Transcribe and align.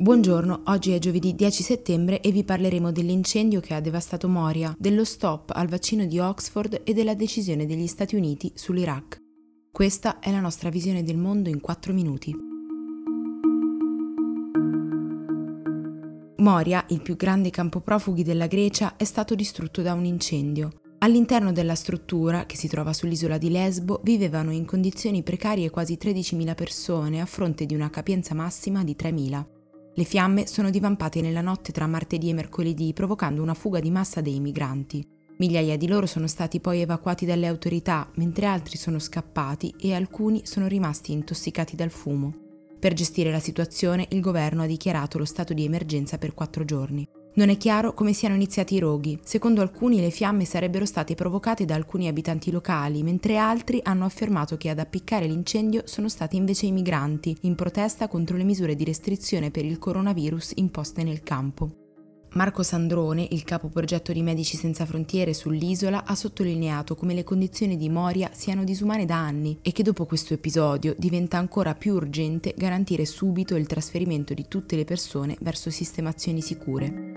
Buongiorno, 0.00 0.62
oggi 0.66 0.92
è 0.92 1.00
giovedì 1.00 1.34
10 1.34 1.60
settembre 1.64 2.20
e 2.20 2.30
vi 2.30 2.44
parleremo 2.44 2.92
dell'incendio 2.92 3.58
che 3.58 3.74
ha 3.74 3.80
devastato 3.80 4.28
Moria, 4.28 4.72
dello 4.78 5.04
stop 5.04 5.50
al 5.52 5.66
vaccino 5.66 6.04
di 6.04 6.20
Oxford 6.20 6.82
e 6.84 6.92
della 6.92 7.14
decisione 7.14 7.66
degli 7.66 7.88
Stati 7.88 8.14
Uniti 8.14 8.52
sull'Iraq. 8.54 9.16
Questa 9.72 10.20
è 10.20 10.30
la 10.30 10.38
nostra 10.38 10.68
visione 10.68 11.02
del 11.02 11.16
mondo 11.16 11.48
in 11.48 11.60
4 11.60 11.92
minuti. 11.92 12.32
Moria, 16.36 16.84
il 16.90 17.02
più 17.02 17.16
grande 17.16 17.50
campo 17.50 17.80
profughi 17.80 18.22
della 18.22 18.46
Grecia, 18.46 18.94
è 18.94 19.02
stato 19.02 19.34
distrutto 19.34 19.82
da 19.82 19.94
un 19.94 20.04
incendio. 20.04 20.70
All'interno 20.98 21.50
della 21.50 21.74
struttura, 21.74 22.46
che 22.46 22.54
si 22.54 22.68
trova 22.68 22.92
sull'isola 22.92 23.36
di 23.36 23.50
Lesbo, 23.50 24.00
vivevano 24.04 24.52
in 24.52 24.64
condizioni 24.64 25.24
precarie 25.24 25.70
quasi 25.70 25.98
13.000 26.00 26.54
persone 26.54 27.20
a 27.20 27.26
fronte 27.26 27.66
di 27.66 27.74
una 27.74 27.90
capienza 27.90 28.32
massima 28.32 28.84
di 28.84 28.94
3.000. 28.96 29.57
Le 29.98 30.04
fiamme 30.04 30.46
sono 30.46 30.70
divampate 30.70 31.20
nella 31.20 31.40
notte 31.40 31.72
tra 31.72 31.88
martedì 31.88 32.28
e 32.28 32.32
mercoledì, 32.32 32.92
provocando 32.92 33.42
una 33.42 33.54
fuga 33.54 33.80
di 33.80 33.90
massa 33.90 34.20
dei 34.20 34.38
migranti. 34.38 35.04
Migliaia 35.38 35.76
di 35.76 35.88
loro 35.88 36.06
sono 36.06 36.28
stati 36.28 36.60
poi 36.60 36.82
evacuati 36.82 37.26
dalle 37.26 37.48
autorità, 37.48 38.08
mentre 38.14 38.46
altri 38.46 38.76
sono 38.76 39.00
scappati 39.00 39.74
e 39.76 39.94
alcuni 39.94 40.42
sono 40.46 40.68
rimasti 40.68 41.10
intossicati 41.10 41.74
dal 41.74 41.90
fumo. 41.90 42.32
Per 42.78 42.92
gestire 42.92 43.32
la 43.32 43.40
situazione 43.40 44.06
il 44.10 44.20
governo 44.20 44.62
ha 44.62 44.66
dichiarato 44.66 45.18
lo 45.18 45.24
stato 45.24 45.52
di 45.52 45.64
emergenza 45.64 46.16
per 46.16 46.32
quattro 46.32 46.64
giorni. 46.64 47.04
Non 47.38 47.50
è 47.50 47.56
chiaro 47.56 47.94
come 47.94 48.14
siano 48.14 48.34
iniziati 48.34 48.74
i 48.74 48.78
roghi. 48.80 49.16
Secondo 49.22 49.60
alcuni 49.60 50.00
le 50.00 50.10
fiamme 50.10 50.44
sarebbero 50.44 50.84
state 50.84 51.14
provocate 51.14 51.64
da 51.64 51.76
alcuni 51.76 52.08
abitanti 52.08 52.50
locali, 52.50 53.04
mentre 53.04 53.36
altri 53.36 53.78
hanno 53.84 54.04
affermato 54.04 54.56
che 54.56 54.70
ad 54.70 54.80
appiccare 54.80 55.26
l'incendio 55.26 55.82
sono 55.84 56.08
stati 56.08 56.34
invece 56.34 56.66
i 56.66 56.72
migranti, 56.72 57.36
in 57.42 57.54
protesta 57.54 58.08
contro 58.08 58.36
le 58.36 58.42
misure 58.42 58.74
di 58.74 58.82
restrizione 58.82 59.52
per 59.52 59.64
il 59.64 59.78
coronavirus 59.78 60.54
imposte 60.56 61.04
nel 61.04 61.22
campo. 61.22 61.70
Marco 62.32 62.64
Sandrone, 62.64 63.28
il 63.30 63.44
capo 63.44 63.68
progetto 63.68 64.12
di 64.12 64.20
Medici 64.20 64.56
Senza 64.56 64.84
Frontiere 64.84 65.32
sull'isola, 65.32 66.06
ha 66.06 66.16
sottolineato 66.16 66.96
come 66.96 67.14
le 67.14 67.22
condizioni 67.22 67.76
di 67.76 67.88
Moria 67.88 68.30
siano 68.32 68.64
disumane 68.64 69.06
da 69.06 69.16
anni 69.16 69.58
e 69.62 69.70
che 69.70 69.84
dopo 69.84 70.06
questo 70.06 70.34
episodio 70.34 70.92
diventa 70.98 71.38
ancora 71.38 71.76
più 71.76 71.94
urgente 71.94 72.52
garantire 72.56 73.06
subito 73.06 73.54
il 73.54 73.68
trasferimento 73.68 74.34
di 74.34 74.46
tutte 74.48 74.74
le 74.74 74.84
persone 74.84 75.36
verso 75.40 75.70
sistemazioni 75.70 76.42
sicure. 76.42 77.07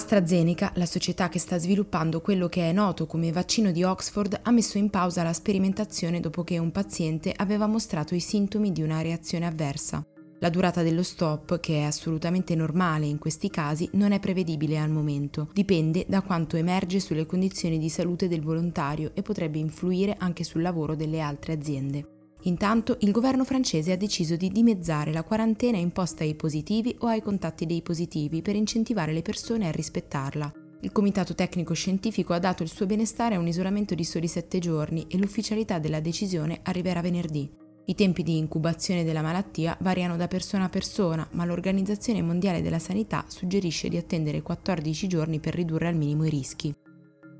AstraZeneca, 0.00 0.72
la 0.76 0.86
società 0.86 1.28
che 1.28 1.38
sta 1.38 1.58
sviluppando 1.58 2.22
quello 2.22 2.48
che 2.48 2.70
è 2.70 2.72
noto 2.72 3.04
come 3.04 3.30
vaccino 3.32 3.70
di 3.70 3.84
Oxford, 3.84 4.40
ha 4.42 4.50
messo 4.50 4.78
in 4.78 4.88
pausa 4.88 5.22
la 5.22 5.34
sperimentazione 5.34 6.20
dopo 6.20 6.42
che 6.42 6.56
un 6.56 6.72
paziente 6.72 7.34
aveva 7.36 7.66
mostrato 7.66 8.14
i 8.14 8.20
sintomi 8.20 8.72
di 8.72 8.80
una 8.80 9.02
reazione 9.02 9.46
avversa. 9.46 10.02
La 10.38 10.48
durata 10.48 10.82
dello 10.82 11.02
stop, 11.02 11.60
che 11.60 11.80
è 11.80 11.82
assolutamente 11.82 12.54
normale 12.54 13.04
in 13.04 13.18
questi 13.18 13.50
casi, 13.50 13.90
non 13.92 14.12
è 14.12 14.20
prevedibile 14.20 14.78
al 14.78 14.88
momento. 14.88 15.50
Dipende 15.52 16.06
da 16.08 16.22
quanto 16.22 16.56
emerge 16.56 16.98
sulle 16.98 17.26
condizioni 17.26 17.78
di 17.78 17.90
salute 17.90 18.26
del 18.26 18.40
volontario 18.40 19.10
e 19.12 19.20
potrebbe 19.20 19.58
influire 19.58 20.16
anche 20.18 20.44
sul 20.44 20.62
lavoro 20.62 20.96
delle 20.96 21.20
altre 21.20 21.52
aziende. 21.52 22.19
Intanto 22.44 22.96
il 23.00 23.10
governo 23.10 23.44
francese 23.44 23.92
ha 23.92 23.96
deciso 23.96 24.34
di 24.36 24.48
dimezzare 24.48 25.12
la 25.12 25.22
quarantena 25.22 25.76
imposta 25.76 26.24
ai 26.24 26.34
positivi 26.34 26.96
o 27.00 27.06
ai 27.06 27.20
contatti 27.20 27.66
dei 27.66 27.82
positivi 27.82 28.40
per 28.40 28.56
incentivare 28.56 29.12
le 29.12 29.20
persone 29.20 29.68
a 29.68 29.72
rispettarla. 29.72 30.50
Il 30.82 30.92
comitato 30.92 31.34
tecnico 31.34 31.74
scientifico 31.74 32.32
ha 32.32 32.38
dato 32.38 32.62
il 32.62 32.70
suo 32.70 32.86
benestare 32.86 33.34
a 33.34 33.38
un 33.38 33.46
isolamento 33.46 33.94
di 33.94 34.04
soli 34.04 34.28
sette 34.28 34.58
giorni 34.58 35.04
e 35.08 35.18
l'ufficialità 35.18 35.78
della 35.78 36.00
decisione 36.00 36.60
arriverà 36.62 37.02
venerdì. 37.02 37.50
I 37.84 37.94
tempi 37.94 38.22
di 38.22 38.38
incubazione 38.38 39.04
della 39.04 39.20
malattia 39.20 39.76
variano 39.80 40.16
da 40.16 40.28
persona 40.28 40.64
a 40.64 40.68
persona, 40.70 41.28
ma 41.32 41.44
l'Organizzazione 41.44 42.22
Mondiale 42.22 42.62
della 42.62 42.78
Sanità 42.78 43.24
suggerisce 43.28 43.88
di 43.88 43.98
attendere 43.98 44.40
14 44.40 45.06
giorni 45.06 45.40
per 45.40 45.54
ridurre 45.54 45.88
al 45.88 45.96
minimo 45.96 46.24
i 46.24 46.30
rischi. 46.30 46.74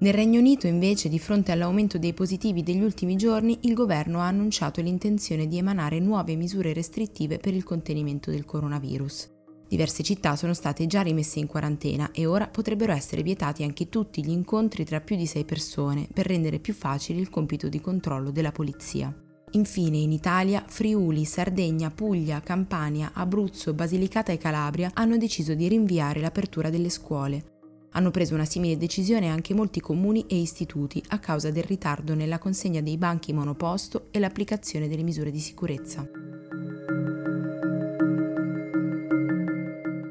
Nel 0.01 0.15
Regno 0.15 0.39
Unito, 0.39 0.67
invece, 0.67 1.11
di 1.11 1.19
fronte 1.19 1.53
all'aumento 1.53 1.99
dei 1.99 2.15
positivi 2.15 2.63
degli 2.63 2.81
ultimi 2.81 3.17
giorni, 3.17 3.59
il 3.63 3.75
governo 3.75 4.21
ha 4.21 4.29
annunciato 4.29 4.81
l'intenzione 4.81 5.47
di 5.47 5.59
emanare 5.59 6.01
nuove 6.01 6.37
misure 6.37 6.73
restrittive 6.73 7.37
per 7.37 7.53
il 7.53 7.65
contenimento 7.65 8.31
del 8.31 8.47
coronavirus. 8.47 9.29
Diverse 9.69 10.03
città 10.03 10.37
sono 10.37 10.55
state 10.55 10.87
già 10.87 11.03
rimesse 11.03 11.39
in 11.39 11.47
quarantena 11.47 12.13
e 12.13 12.25
ora 12.25 12.49
potrebbero 12.49 12.93
essere 12.93 13.23
vietati 13.23 13.63
anche 13.63 13.91
tutti 13.91 14.25
gli 14.25 14.31
incontri 14.31 14.87
tra 14.87 15.03
più 15.03 15.17
di 15.17 15.27
sei 15.27 15.45
persone 15.45 16.09
per 16.11 16.27
rendere 16.27 16.61
più 16.61 16.73
facile 16.73 17.21
il 17.21 17.29
compito 17.29 17.69
di 17.69 17.81
controllo 17.81 18.31
della 18.31 18.53
polizia. 18.53 19.15
Infine 19.51 19.99
in 19.99 20.13
Italia 20.13 20.65
Friuli, 20.67 21.27
Sardegna, 21.27 21.91
Puglia, 21.91 22.41
Campania, 22.41 23.11
Abruzzo, 23.13 23.75
Basilicata 23.75 24.33
e 24.33 24.39
Calabria 24.39 24.93
hanno 24.95 25.19
deciso 25.19 25.53
di 25.53 25.69
rinviare 25.69 26.21
l'apertura 26.21 26.71
delle 26.71 26.89
scuole, 26.89 27.60
hanno 27.93 28.11
preso 28.11 28.35
una 28.35 28.45
simile 28.45 28.77
decisione 28.77 29.29
anche 29.29 29.55
molti 29.55 29.81
comuni 29.81 30.25
e 30.27 30.37
istituti 30.37 31.03
a 31.09 31.19
causa 31.19 31.51
del 31.51 31.65
ritardo 31.65 32.15
nella 32.15 32.39
consegna 32.39 32.81
dei 32.81 32.97
banchi 32.97 33.33
monoposto 33.33 34.09
e 34.11 34.19
l'applicazione 34.19 34.89
delle 34.89 35.03
misure 35.03 35.31
di 35.31 35.41
sicurezza. 35.41 36.09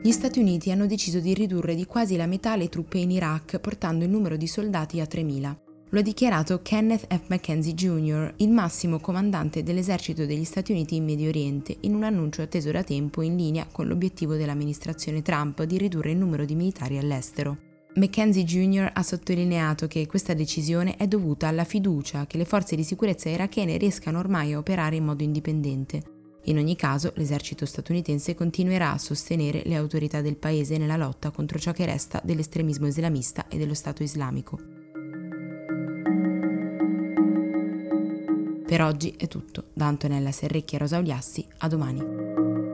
Gli 0.02 0.12
Stati 0.12 0.40
Uniti 0.40 0.72
hanno 0.72 0.88
deciso 0.88 1.20
di 1.20 1.34
ridurre 1.34 1.76
di 1.76 1.86
quasi 1.86 2.16
la 2.16 2.26
metà 2.26 2.56
le 2.56 2.70
truppe 2.70 2.98
in 2.98 3.12
Iraq, 3.12 3.60
portando 3.60 4.06
il 4.06 4.10
numero 4.10 4.38
di 4.38 4.48
soldati 4.48 5.00
a 5.00 5.04
3.000. 5.04 5.56
Lo 5.92 6.00
ha 6.00 6.02
dichiarato 6.02 6.62
Kenneth 6.62 7.06
F. 7.14 7.28
McKenzie 7.28 7.74
Jr., 7.74 8.34
il 8.38 8.50
massimo 8.50 9.00
comandante 9.00 9.62
dell'esercito 9.62 10.26
degli 10.26 10.46
Stati 10.46 10.72
Uniti 10.72 10.96
in 10.96 11.04
Medio 11.04 11.30
Oriente, 11.30 11.78
in 11.82 11.96
un 11.96 12.04
annuncio 12.04 12.42
atteso 12.42 12.72
da 12.72 12.84
tempo 12.84 13.22
in 13.22 13.36
linea 13.36 13.68
con 13.72 13.88
l'obiettivo 13.88 14.36
dell'amministrazione 14.36 15.22
Trump 15.22 15.64
di 15.64 15.78
ridurre 15.78 16.12
il 16.12 16.18
numero 16.18 16.46
di 16.46 16.56
militari 16.56 16.98
all'estero. 16.98 17.69
Mackenzie 18.00 18.46
Jr. 18.46 18.92
ha 18.94 19.04
sottolineato 19.04 19.86
che 19.88 20.08
questa 20.08 20.34
decisione 20.34 20.96
è 20.96 21.06
dovuta 21.06 21.50
alla 21.50 21.66
fiducia 21.66 22.26
che 22.28 22.38
le 22.38 22.46
forze 22.46 22.78
di 22.78 22.86
sicurezza 22.86 23.28
irachene 23.28 23.76
riescano 23.76 24.20
ormai 24.20 24.54
a 24.54 24.58
operare 24.58 24.96
in 24.96 25.04
modo 25.04 25.22
indipendente. 25.22 26.02
In 26.46 26.58
ogni 26.58 26.78
caso, 26.78 27.12
l'esercito 27.16 27.66
statunitense 27.66 28.36
continuerà 28.36 28.94
a 28.94 28.98
sostenere 28.98 29.64
le 29.66 29.76
autorità 29.76 30.22
del 30.22 30.38
paese 30.38 30.78
nella 30.78 30.96
lotta 30.96 31.32
contro 31.32 31.60
ciò 31.60 31.74
che 31.74 31.86
resta 31.86 32.22
dell'estremismo 32.24 32.88
islamista 32.88 33.50
e 33.50 33.58
dello 33.58 33.74
Stato 33.74 34.02
islamico. 34.02 34.58
Per 38.66 38.82
oggi 38.82 39.14
è 39.18 39.28
tutto. 39.28 39.66
Da 39.74 39.88
Antonella 39.88 40.32
Serrecchia 40.32 40.78
e 40.78 40.82
Rosa 40.82 41.00
Uliassi, 41.00 41.46
a 41.58 41.68
domani. 41.68 42.69